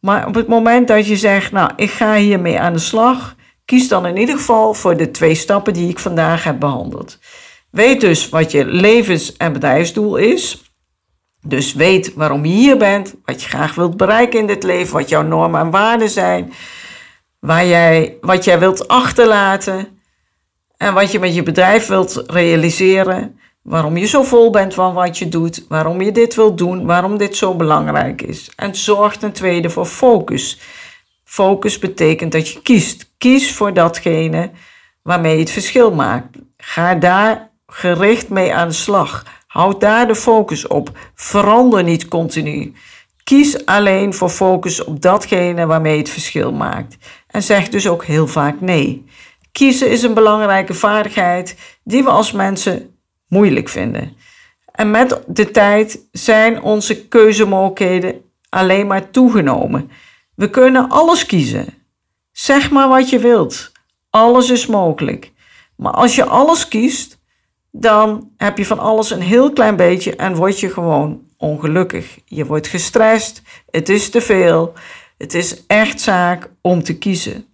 Maar 0.00 0.26
op 0.26 0.34
het 0.34 0.46
moment 0.46 0.88
dat 0.88 1.06
je 1.06 1.16
zegt, 1.16 1.52
nou, 1.52 1.70
ik 1.76 1.90
ga 1.90 2.14
hiermee 2.14 2.60
aan 2.60 2.72
de 2.72 2.78
slag, 2.78 3.36
kies 3.72 3.88
dan 3.88 4.06
in 4.06 4.16
ieder 4.16 4.36
geval 4.36 4.74
voor 4.74 4.96
de 4.96 5.10
twee 5.10 5.34
stappen 5.34 5.72
die 5.72 5.88
ik 5.88 5.98
vandaag 5.98 6.44
heb 6.44 6.60
behandeld. 6.60 7.18
Weet 7.70 8.00
dus 8.00 8.28
wat 8.28 8.50
je 8.50 8.64
levens- 8.64 9.36
en 9.36 9.52
bedrijfsdoel 9.52 10.16
is. 10.16 10.62
Dus 11.40 11.74
weet 11.74 12.14
waarom 12.14 12.44
je 12.44 12.52
hier 12.52 12.76
bent, 12.76 13.14
wat 13.24 13.42
je 13.42 13.48
graag 13.48 13.74
wilt 13.74 13.96
bereiken 13.96 14.40
in 14.40 14.46
dit 14.46 14.62
leven, 14.62 14.94
wat 14.94 15.08
jouw 15.08 15.22
normen 15.22 15.60
en 15.60 15.70
waarden 15.70 16.10
zijn, 16.10 16.52
waar 17.38 17.66
jij, 17.66 18.16
wat 18.20 18.44
jij 18.44 18.58
wilt 18.58 18.88
achterlaten 18.88 20.00
en 20.76 20.94
wat 20.94 21.12
je 21.12 21.18
met 21.18 21.34
je 21.34 21.42
bedrijf 21.42 21.86
wilt 21.86 22.22
realiseren. 22.26 23.38
Waarom 23.62 23.96
je 23.96 24.06
zo 24.06 24.22
vol 24.22 24.50
bent 24.50 24.74
van 24.74 24.94
wat 24.94 25.18
je 25.18 25.28
doet, 25.28 25.64
waarom 25.68 26.00
je 26.00 26.12
dit 26.12 26.34
wilt 26.34 26.58
doen, 26.58 26.86
waarom 26.86 27.18
dit 27.18 27.36
zo 27.36 27.54
belangrijk 27.54 28.22
is. 28.22 28.50
En 28.56 28.74
zorg 28.74 29.16
ten 29.16 29.32
tweede 29.32 29.70
voor 29.70 29.86
focus. 29.86 30.58
Focus 31.32 31.78
betekent 31.78 32.32
dat 32.32 32.48
je 32.48 32.62
kiest. 32.62 33.12
Kies 33.18 33.52
voor 33.52 33.72
datgene 33.72 34.50
waarmee 35.02 35.32
je 35.32 35.40
het 35.40 35.50
verschil 35.50 35.94
maakt. 35.94 36.36
Ga 36.56 36.94
daar 36.94 37.50
gericht 37.66 38.28
mee 38.28 38.54
aan 38.54 38.68
de 38.68 38.74
slag. 38.74 39.24
Houd 39.46 39.80
daar 39.80 40.06
de 40.06 40.14
focus 40.14 40.66
op. 40.66 40.98
Verander 41.14 41.82
niet 41.82 42.08
continu. 42.08 42.72
Kies 43.24 43.66
alleen 43.66 44.14
voor 44.14 44.28
focus 44.28 44.84
op 44.84 45.00
datgene 45.02 45.66
waarmee 45.66 45.92
je 45.92 45.98
het 45.98 46.10
verschil 46.10 46.52
maakt. 46.52 46.96
En 47.26 47.42
zeg 47.42 47.68
dus 47.68 47.88
ook 47.88 48.04
heel 48.04 48.26
vaak 48.26 48.60
nee. 48.60 49.04
Kiezen 49.52 49.90
is 49.90 50.02
een 50.02 50.14
belangrijke 50.14 50.74
vaardigheid 50.74 51.56
die 51.84 52.04
we 52.04 52.10
als 52.10 52.32
mensen 52.32 52.96
moeilijk 53.28 53.68
vinden. 53.68 54.16
En 54.72 54.90
met 54.90 55.22
de 55.26 55.50
tijd 55.50 56.08
zijn 56.10 56.62
onze 56.62 57.06
keuzemogelijkheden 57.06 58.14
alleen 58.48 58.86
maar 58.86 59.10
toegenomen. 59.10 59.90
We 60.34 60.50
kunnen 60.50 60.88
alles 60.88 61.26
kiezen. 61.26 61.74
Zeg 62.32 62.70
maar 62.70 62.88
wat 62.88 63.10
je 63.10 63.18
wilt. 63.18 63.72
Alles 64.10 64.50
is 64.50 64.66
mogelijk. 64.66 65.32
Maar 65.76 65.92
als 65.92 66.14
je 66.14 66.24
alles 66.24 66.68
kiest, 66.68 67.18
dan 67.70 68.30
heb 68.36 68.58
je 68.58 68.66
van 68.66 68.78
alles 68.78 69.10
een 69.10 69.20
heel 69.20 69.52
klein 69.52 69.76
beetje 69.76 70.16
en 70.16 70.34
word 70.34 70.60
je 70.60 70.70
gewoon 70.70 71.22
ongelukkig. 71.36 72.18
Je 72.24 72.46
wordt 72.46 72.66
gestrest, 72.66 73.42
het 73.70 73.88
is 73.88 74.10
te 74.10 74.20
veel. 74.20 74.72
Het 75.18 75.34
is 75.34 75.66
echt 75.66 76.00
zaak 76.00 76.50
om 76.60 76.82
te 76.82 76.98
kiezen. 76.98 77.46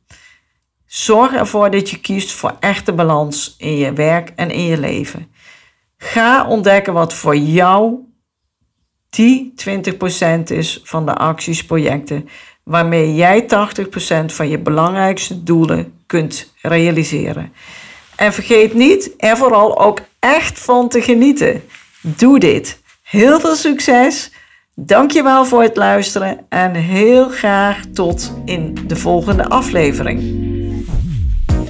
Zorg 0.86 1.32
ervoor 1.32 1.70
dat 1.70 1.90
je 1.90 2.00
kiest 2.00 2.32
voor 2.32 2.56
echte 2.60 2.92
balans 2.92 3.54
in 3.58 3.76
je 3.76 3.92
werk 3.92 4.32
en 4.36 4.50
in 4.50 4.62
je 4.62 4.78
leven. 4.78 5.30
Ga 5.96 6.46
ontdekken 6.46 6.92
wat 6.92 7.14
voor 7.14 7.36
jou 7.36 7.96
die 9.10 9.54
20% 10.40 10.42
is 10.44 10.80
van 10.82 11.06
de 11.06 11.14
acties, 11.14 11.64
projecten, 11.64 12.28
waarmee 12.68 13.14
jij 13.14 13.42
80% 13.42 13.46
van 14.26 14.48
je 14.48 14.58
belangrijkste 14.58 15.42
doelen 15.42 15.92
kunt 16.06 16.52
realiseren. 16.62 17.52
En 18.16 18.32
vergeet 18.32 18.74
niet 18.74 19.14
er 19.16 19.36
vooral 19.36 19.80
ook 19.80 20.00
echt 20.18 20.58
van 20.58 20.88
te 20.88 21.00
genieten. 21.00 21.62
Doe 22.00 22.38
dit. 22.38 22.80
Heel 23.02 23.40
veel 23.40 23.54
succes. 23.54 24.32
Dankjewel 24.74 25.44
voor 25.44 25.62
het 25.62 25.76
luisteren 25.76 26.46
en 26.48 26.74
heel 26.74 27.28
graag 27.28 27.80
tot 27.92 28.32
in 28.44 28.78
de 28.86 28.96
volgende 28.96 29.48
aflevering. 29.48 30.46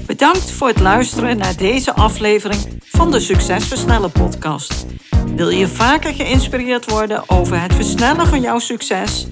Bedankt 0.06 0.50
voor 0.50 0.68
het 0.68 0.80
luisteren 0.80 1.36
naar 1.36 1.56
deze 1.56 1.94
aflevering 1.94 2.80
van 2.80 3.10
de 3.10 3.20
Succesversnellen 3.20 4.12
podcast. 4.12 4.86
Wil 5.34 5.48
je 5.48 5.68
vaker 5.68 6.14
geïnspireerd 6.14 6.90
worden 6.90 7.22
over 7.26 7.60
het 7.60 7.74
versnellen 7.74 8.26
van 8.26 8.40
jouw 8.40 8.58
succes 8.58 9.26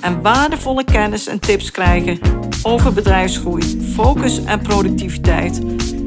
en 0.00 0.22
waardevolle 0.22 0.84
kennis 0.84 1.26
en 1.26 1.40
tips 1.40 1.70
krijgen 1.70 2.18
over 2.62 2.92
bedrijfsgroei, 2.92 3.92
focus 3.94 4.44
en 4.44 4.60
productiviteit, 4.60 5.60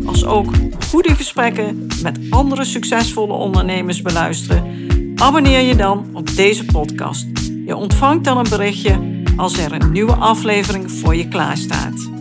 als 0.06 0.26
ook 0.26 0.52
goede 0.90 1.16
gesprekken 1.16 1.88
met 2.02 2.20
andere 2.30 2.66
succesvolle 2.66 3.34
ondernemers 3.34 4.02
beluisteren? 4.02 4.88
Abonneer 5.16 5.62
je 5.62 5.76
dan 5.76 6.10
op 6.14 6.36
deze 6.36 6.66
podcast. 6.66 7.28
Je 7.66 7.76
ontvangt 7.76 8.24
dan 8.24 8.38
een 8.38 8.50
berichtje 8.50 9.22
als 9.38 9.58
er 9.58 9.72
een 9.72 9.92
nieuwe 9.92 10.16
aflevering 10.16 10.92
voor 10.92 11.16
je 11.16 11.28
klaarstaat. 11.28 12.19